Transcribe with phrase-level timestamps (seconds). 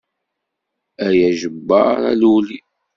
[1.05, 2.57] Ay ajebbar a lewli.